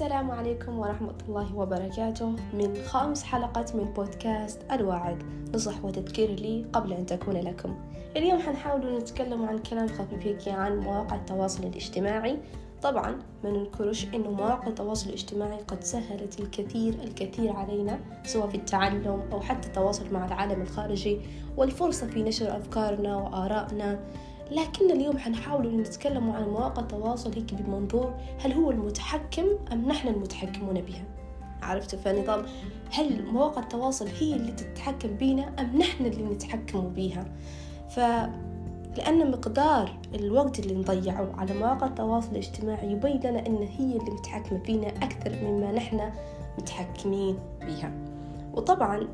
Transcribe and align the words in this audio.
السلام 0.00 0.30
عليكم 0.30 0.78
ورحمة 0.78 1.14
الله 1.28 1.56
وبركاته. 1.56 2.32
من 2.52 2.74
خامس 2.86 3.22
حلقة 3.22 3.64
من 3.74 3.84
بودكاست 3.84 4.60
الواعد 4.72 5.22
نصح 5.54 5.84
وتذكير 5.84 6.30
لي 6.30 6.66
قبل 6.72 6.92
أن 6.92 7.06
تكون 7.06 7.36
لكم. 7.36 7.74
اليوم 8.16 8.38
حنحاول 8.38 8.98
نتكلم 8.98 9.44
عن 9.44 9.58
كلام 9.58 9.88
خفيف 9.88 10.48
عن 10.48 10.78
مواقع 10.78 11.16
التواصل 11.16 11.64
الاجتماعي. 11.64 12.38
طبعا 12.82 13.18
ما 13.44 13.50
ننكرش 13.50 14.06
أنه 14.14 14.30
مواقع 14.30 14.66
التواصل 14.66 15.08
الاجتماعي 15.08 15.58
قد 15.68 15.84
سهلت 15.84 16.40
الكثير 16.40 16.94
الكثير 17.04 17.52
علينا 17.52 17.98
سواء 18.24 18.46
في 18.46 18.54
التعلم 18.54 19.22
أو 19.32 19.40
حتى 19.40 19.68
التواصل 19.68 20.12
مع 20.12 20.26
العالم 20.26 20.62
الخارجي 20.62 21.20
والفرصة 21.56 22.06
في 22.06 22.22
نشر 22.22 22.56
أفكارنا 22.56 23.16
وآرائنا. 23.16 24.00
لكن 24.50 24.90
اليوم 24.90 25.18
حنحاول 25.18 25.76
نتكلم 25.76 26.30
عن 26.30 26.42
مواقع 26.42 26.82
التواصل 26.82 27.34
هيك 27.34 27.54
بمنظور 27.54 28.14
هل 28.40 28.52
هو 28.52 28.70
المتحكم 28.70 29.46
أم 29.72 29.88
نحن 29.88 30.08
المتحكمون 30.08 30.80
بها؟ 30.80 31.04
عرفت 31.62 31.94
فنظام 31.94 32.46
هل 32.90 33.26
مواقع 33.32 33.62
التواصل 33.62 34.08
هي 34.20 34.36
اللي 34.36 34.52
تتحكم 34.52 35.16
بينا 35.16 35.60
أم 35.60 35.78
نحن 35.78 36.06
اللي 36.06 36.22
نتحكم 36.22 36.88
بيها؟ 36.88 37.24
ف 37.88 38.00
لأن 38.96 39.30
مقدار 39.30 39.98
الوقت 40.14 40.58
اللي 40.58 40.74
نضيعه 40.74 41.32
على 41.38 41.54
مواقع 41.54 41.86
التواصل 41.86 42.30
الاجتماعي 42.30 42.92
يبين 42.92 43.20
لنا 43.24 43.46
أن 43.46 43.56
هي 43.56 43.96
اللي 43.96 44.10
متحكمة 44.10 44.58
فينا 44.58 44.88
أكثر 44.88 45.36
مما 45.42 45.72
نحن 45.72 46.10
متحكمين 46.58 47.38
بها 47.60 47.92
وطبعا 48.54 49.08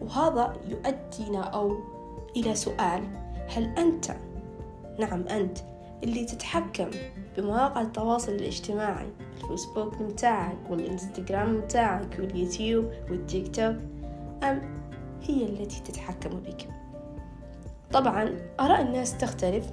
وهذا 0.00 0.52
يؤدينا 0.68 1.40
أو 1.40 1.76
إلى 2.36 2.54
سؤال 2.54 3.02
هل 3.48 3.64
أنت 3.78 4.16
نعم 4.98 5.28
أنت 5.28 5.58
اللي 6.02 6.24
تتحكم 6.24 6.90
بمواقع 7.36 7.80
التواصل 7.80 8.32
الاجتماعي 8.32 9.06
الفيسبوك 9.42 10.00
متاعك 10.00 10.58
والإنستغرام 10.70 11.54
متاعك 11.56 12.18
واليوتيوب 12.18 12.92
والتيك 13.10 13.56
توك 13.56 13.76
أم 14.42 14.76
هي 15.22 15.44
التي 15.44 15.82
تتحكم 15.82 16.30
بك؟ 16.30 16.68
طبعا 17.92 18.36
آراء 18.60 18.82
الناس 18.82 19.18
تختلف 19.18 19.66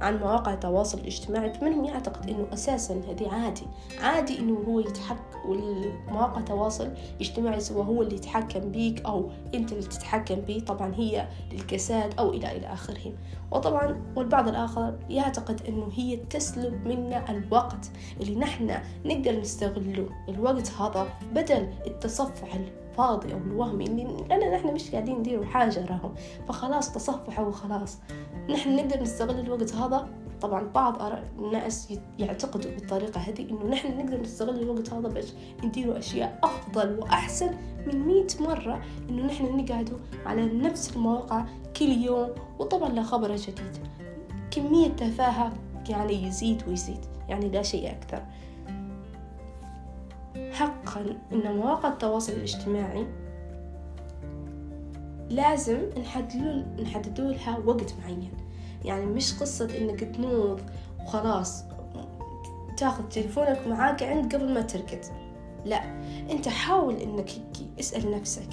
عن 0.00 0.18
مواقع 0.18 0.52
التواصل 0.54 0.98
الاجتماعي 0.98 1.52
فمنهم 1.52 1.84
يعتقد 1.84 2.30
إنه 2.30 2.46
أساسا 2.52 2.94
هذه 2.94 3.28
عادي. 3.28 3.66
عادي 4.00 4.38
إنه 4.38 4.64
هو 4.68 4.80
يتحكم 4.80 5.18
والمواقع 5.48 6.38
التواصل 6.38 6.90
الاجتماعي 7.16 7.60
سواء 7.60 7.84
هو 7.86 8.02
اللي 8.02 8.16
يتحكم 8.16 8.60
بيك 8.60 9.06
أو 9.06 9.30
أنت 9.54 9.72
اللي 9.72 9.82
تتحكم 9.82 10.34
به 10.34 10.62
طبعا 10.66 10.94
هي 10.94 11.28
للكساد 11.52 12.18
أو 12.18 12.30
إلى 12.30 12.56
إلى 12.56 12.66
اخره 12.66 13.12
وطبعا 13.50 14.02
والبعض 14.16 14.48
الآخر 14.48 14.98
يعتقد 15.10 15.62
إنه 15.68 15.88
هي 15.94 16.16
تسلب 16.16 16.86
منا 16.86 17.30
الوقت 17.30 17.90
اللي 18.20 18.34
نحن 18.36 18.78
نقدر 19.04 19.40
نستغله. 19.40 20.08
الوقت 20.28 20.70
هذا 20.70 21.08
بدل 21.32 21.68
التصفح 21.86 22.54
الفاضي 22.54 23.32
أو 23.32 23.38
الوهمي 23.38 23.84
لأن 24.28 24.52
نحن 24.52 24.74
مش 24.74 24.90
قاعدين 24.90 25.18
نديروا 25.18 25.44
حاجة 25.44 25.86
راهم 25.86 26.14
فخلاص 26.48 26.92
تصفحوا 26.92 27.46
وخلاص. 27.46 27.98
نحن 28.48 28.76
نقدر 28.76 29.02
نستغل 29.02 29.40
الوقت 29.40 29.74
هذا. 29.74 30.08
طبعا 30.40 30.62
بعض 30.74 31.02
الناس 31.38 31.92
يعتقدوا 32.18 32.70
بالطريقة 32.70 33.20
هذه 33.20 33.50
إنه 33.50 33.66
نحن 33.66 33.98
نقدر 33.98 34.20
نستغل 34.20 34.62
الوقت 34.62 34.92
هذا 34.92 35.08
باش 35.08 35.32
نديروا 35.64 35.98
أشياء 35.98 36.38
أفضل 36.42 36.98
وأحسن 36.98 37.50
من 37.86 37.98
مئة 37.98 38.42
مرة 38.42 38.82
إنه 39.10 39.26
نحن 39.26 39.44
نقعدوا 39.44 39.98
على 40.26 40.44
نفس 40.44 40.96
المواقع 40.96 41.44
كل 41.76 41.88
يوم 41.88 42.28
وطبعا 42.58 42.88
لا 42.88 43.02
خبر 43.02 43.36
جديد 43.36 43.78
كمية 44.50 44.88
تفاهة 44.88 45.52
يعني 45.88 46.26
يزيد 46.26 46.62
ويزيد 46.68 47.00
يعني 47.28 47.48
لا 47.48 47.62
شيء 47.62 47.90
أكثر. 47.90 48.22
حقا 50.52 51.16
إن 51.32 51.56
مواقع 51.56 51.88
التواصل 51.88 52.32
الاجتماعي 52.32 53.06
لازم 55.30 55.78
نحددوا 56.00 56.62
نحددوا 56.82 57.32
لها 57.32 57.58
وقت 57.58 57.94
معين. 58.02 58.47
يعني 58.84 59.06
مش 59.06 59.34
قصة 59.34 59.78
إنك 59.78 60.00
تنوض 60.00 60.60
وخلاص 61.00 61.64
تاخذ 62.76 63.08
تليفونك 63.08 63.66
معاك 63.66 64.02
عند 64.02 64.34
قبل 64.34 64.54
ما 64.54 64.60
ترقد 64.60 65.04
لا 65.64 65.82
أنت 66.30 66.48
حاول 66.48 66.96
إنك 66.96 67.30
اسأل 67.80 68.10
نفسك. 68.10 68.48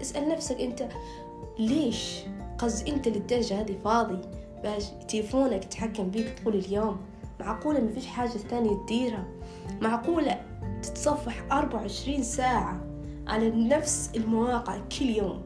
اسأل 0.00 0.28
نفسك 0.28 0.60
أنت 0.60 0.88
ليش؟ 1.58 2.20
قصد 2.58 2.88
أنت 2.88 3.08
للدرجة 3.08 3.60
هذه 3.60 3.76
فاضي؟ 3.84 4.18
باش 4.62 4.84
تليفونك 5.08 5.64
يتحكم 5.64 6.10
بيك 6.10 6.40
طول 6.44 6.54
اليوم. 6.54 7.00
معقولة 7.40 7.80
ما 7.80 7.90
فيش 7.92 8.06
حاجة 8.06 8.28
ثانية 8.28 8.76
تديرها؟ 8.86 9.24
معقولة 9.80 10.40
تتصفح 10.82 11.44
24 11.52 12.22
ساعة 12.22 12.80
على 13.26 13.50
نفس 13.50 14.10
المواقع 14.16 14.78
كل 14.98 15.06
يوم؟ 15.06 15.42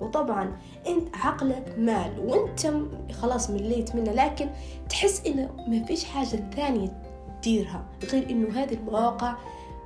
وطبعا 0.00 0.56
أنت 0.86 1.16
عقلك 1.16 1.74
مال 1.78 2.18
وأنت 2.18 2.72
خلاص 3.12 3.50
مليت 3.50 3.94
منه 3.94 4.12
لكن 4.12 4.48
تحس 4.88 5.26
إنه 5.26 5.50
ما 5.68 5.84
فيش 5.84 6.04
حاجة 6.04 6.50
ثانية 6.56 7.02
تديرها 7.42 7.84
غير 8.12 8.30
إنه 8.30 8.62
هذه 8.62 8.74
المواقع 8.74 9.36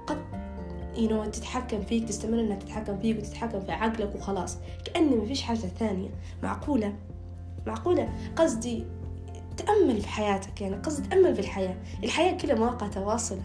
قد 0.06 0.19
ينو 0.97 1.25
تتحكم 1.25 1.82
فيك 1.82 2.09
تستمر 2.09 2.41
انها 2.41 2.56
تتحكم 2.56 2.99
فيك 2.99 3.19
وتتحكم 3.19 3.60
في 3.60 3.72
عقلك 3.72 4.15
وخلاص 4.16 4.56
كأنه 4.84 5.16
ما 5.16 5.26
فيش 5.26 5.43
حاجة 5.43 5.59
ثانية. 5.59 6.10
معقولة؟ 6.43 6.94
معقولة؟ 7.66 8.09
قصدي 8.37 8.84
تأمل 9.56 10.00
في 10.00 10.09
حياتك 10.09 10.60
يعني 10.60 10.76
قصدي 10.76 11.09
تأمل 11.09 11.34
في 11.34 11.41
الحياة. 11.41 11.76
الحياة 12.04 12.37
كلها 12.37 12.54
مواقع 12.54 12.87
تواصل. 12.87 13.38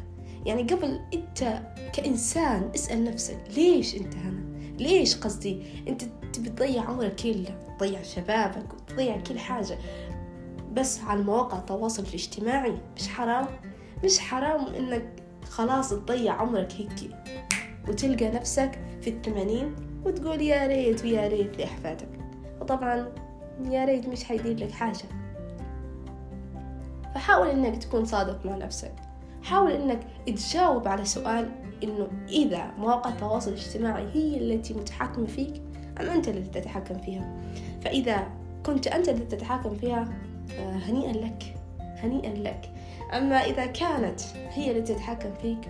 يعني 0.46 0.64
قبل 0.64 1.00
أنت 1.14 1.62
كإنسان 1.94 2.72
اسأل 2.76 3.04
نفسك 3.04 3.38
ليش 3.56 3.96
أنت 3.96 4.16
هنا؟ 4.16 4.45
ليش 4.80 5.18
قصدي؟ 5.18 5.64
أنت 5.88 6.04
تبي 6.34 6.50
تضيع 6.50 6.84
عمرك 6.84 7.16
كله 7.16 7.76
تضيع 7.78 8.02
شبابك 8.02 8.74
وتضيع 8.74 9.18
كل 9.20 9.40
حاجة. 9.40 9.78
بس 10.74 11.00
على 11.02 11.24
مواقع 11.24 11.58
التواصل 11.58 12.04
الاجتماعي 12.04 12.78
مش 12.98 13.08
حرام؟ 13.08 13.46
مش 14.04 14.20
حرام 14.20 14.76
إنك 14.76 15.24
خلاص 15.50 15.90
تضيع 15.90 16.34
عمرك 16.34 16.74
هيك 16.74 17.12
وتلقى 17.88 18.30
نفسك 18.30 18.80
في 19.02 19.10
الثمانين 19.10 19.76
وتقول 20.06 20.42
يا 20.42 20.68
ريت 20.68 21.04
ويا 21.04 21.28
ريت 21.28 21.58
لأحفادك. 21.58 22.10
وطبعا 22.62 23.12
يا 23.70 23.86
ريت 23.86 24.08
مش 24.08 24.24
حيدير 24.24 24.60
لك 24.60 24.72
حاجة. 24.72 25.06
فحاول 27.16 27.48
إنك 27.48 27.84
تكون 27.84 28.06
صادق 28.06 28.46
مع 28.46 28.56
نفسك. 28.56 28.96
حاول 29.46 29.72
إنك 29.72 30.00
تجاوب 30.28 30.88
على 30.88 31.06
سؤال 31.06 31.52
إنه 31.84 32.08
إذا 32.30 32.72
مواقع 32.78 33.10
التواصل 33.10 33.52
الاجتماعي 33.52 34.08
هي 34.14 34.38
التي 34.38 34.74
متحكمة 34.74 35.26
فيك 35.26 35.62
ام 36.02 36.06
أنت 36.06 36.28
الذي 36.28 36.50
تتحكم 36.50 36.98
فيها. 36.98 37.42
فإذا 37.82 38.28
كنت 38.66 38.88
أنت 38.88 39.10
الذي 39.10 39.26
تتحكم 39.26 39.76
فيها 39.76 40.08
هنيئا 40.60 41.14
لك 41.14 41.56
هنيئا 41.80 42.34
لك. 42.34 42.70
أما 43.14 43.36
إذا 43.36 43.66
كانت 43.66 44.22
هي 44.50 44.72
التي 44.72 44.94
تتحكم 44.94 45.34
فيك 45.42 45.70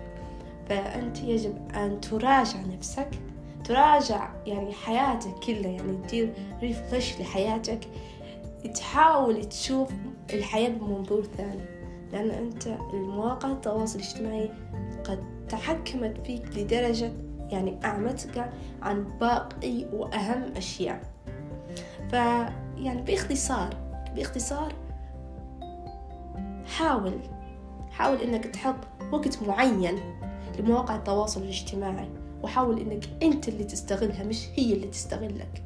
فأنت 0.68 1.22
يجب 1.22 1.54
أن 1.74 2.00
تراجع 2.00 2.60
نفسك 2.76 3.08
تراجع 3.64 4.30
يعني 4.46 4.72
حياتك 4.72 5.34
كلها 5.46 5.70
يعني 5.70 5.98
تدير 6.06 6.32
ريفرش 6.62 7.20
لحياتك. 7.20 7.80
تحاول 8.74 9.44
تشوف 9.44 9.90
الحياة 10.32 10.68
بمنظور 10.68 11.22
ثاني. 11.36 11.75
لأن 12.12 12.30
أنت 12.30 12.66
المواقع 12.66 13.50
التواصل 13.50 13.98
الاجتماعي 13.98 14.50
قد 15.04 15.18
تحكمت 15.48 16.26
فيك 16.26 16.42
لدرجة 16.56 17.12
يعني 17.50 17.76
أعمتك 17.84 18.50
عن 18.82 19.18
باقي 19.20 19.84
وأهم 19.92 20.52
أشياء. 20.56 21.00
فيعني 22.10 23.02
باختصار 23.02 23.74
باختصار 24.16 24.72
حاول 26.66 27.12
حاول 27.90 28.20
إنك 28.20 28.44
تحط 28.46 28.76
وقت 29.12 29.42
معين 29.42 29.98
لمواقع 30.58 30.96
التواصل 30.96 31.42
الاجتماعي 31.42 32.08
وحاول 32.42 32.78
إنك 32.78 33.04
أنت 33.22 33.48
اللي 33.48 33.64
تستغلها 33.64 34.24
مش 34.24 34.46
هي 34.54 34.72
اللي 34.72 34.86
تستغلك. 34.86 35.62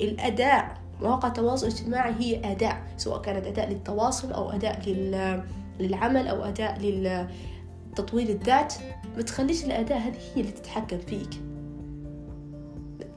الأداء 0.00 0.74
مواقع 1.00 1.28
التواصل 1.28 1.66
الاجتماعي 1.66 2.12
هي 2.18 2.52
أداء 2.52 2.82
سواء 2.96 3.22
كانت 3.22 3.46
أداء 3.46 3.70
للتواصل 3.70 4.32
أو 4.32 4.50
أداء 4.50 4.80
للعمل 5.80 6.28
أو 6.28 6.44
أداء 6.44 6.78
لتطوير 7.92 8.28
الذات 8.28 8.74
ما 9.16 9.22
تخليش 9.22 9.64
الأداء 9.64 9.98
هذه 9.98 10.18
هي 10.34 10.40
اللي 10.40 10.52
تتحكم 10.52 10.98
فيك. 10.98 11.30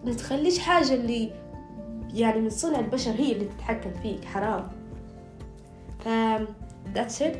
ما 0.05 0.13
تخليش 0.13 0.59
حاجة 0.59 0.93
اللي 0.93 1.31
يعني 2.13 2.41
من 2.41 2.49
صنع 2.49 2.79
البشر 2.79 3.11
هي 3.11 3.31
اللي 3.31 3.45
تتحكم 3.45 3.93
فيك 4.01 4.25
حرام. 4.25 4.67
ف 5.99 6.07
that's 6.95 7.21
it. 7.21 7.37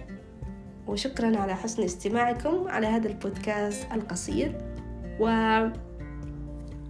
وشكرا 0.88 1.38
على 1.38 1.56
حسن 1.56 1.84
استماعكم 1.84 2.68
على 2.68 2.88
هذا 2.88 3.08
البودكاست 3.08 3.88
القصير. 3.94 4.58
و... 5.20 5.26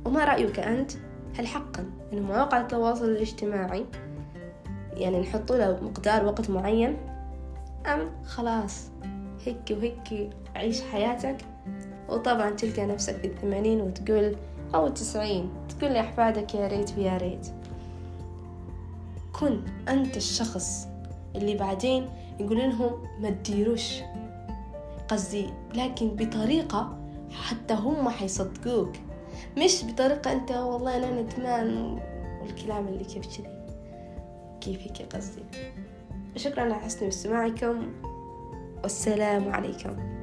وما 0.06 0.26
رأيك 0.26 0.60
أنت؟ 0.60 0.92
هل 1.38 1.48
حقا 1.48 1.86
أن 2.14 2.22
مواقع 2.22 2.62
التواصل 2.62 3.06
الاجتماعي 3.06 3.86
يعني 4.94 5.20
نحط 5.20 5.52
له 5.52 5.80
مقدار 5.82 6.26
وقت 6.26 6.50
معين؟ 6.50 6.98
أم 7.88 8.24
خلاص. 8.26 8.90
هيك 9.46 9.58
وهيك 9.72 10.30
عيش 10.56 10.82
حياتك. 10.82 11.38
وطبعا 12.10 12.50
تلقى 12.50 12.86
نفسك 12.86 13.16
في 13.16 13.28
الثمانين 13.28 13.82
وتقول 13.82 14.36
أو 14.76 14.88
التسعين. 14.88 15.50
تقول 15.70 15.94
لأحفادك 15.94 16.56
يا 16.56 16.68
ريت 16.68 16.98
ويا 16.98 17.18
ريت. 17.18 17.48
كن 19.40 19.62
أنت 19.90 20.18
الشخص 20.18 20.88
اللي 21.36 21.56
بعدين 21.56 22.10
يقول 22.40 22.58
لهم 22.58 22.92
ما 23.22 23.30
تديروش 23.30 23.94
قصدي 25.08 25.50
لكن 25.76 26.08
بطريقة 26.08 26.98
حتى 27.32 27.74
هم 27.74 28.10
حيصدقوك. 28.10 28.94
مش 29.58 29.84
بطريقة 29.86 30.32
أنت 30.32 30.52
والله 30.52 30.98
أنا 30.98 31.22
ندمان 31.22 32.00
والكلام 32.42 32.88
اللي 32.88 33.04
كيف 33.04 33.38
كذي. 33.38 33.58
كيفك 34.62 35.16
قصدي؟ 35.16 35.44
شكرا 36.36 36.64
على 36.64 36.76
حسن 36.76 37.08
استماعكم. 37.08 37.94
والسلام 38.84 39.52
عليكم. 39.52 40.17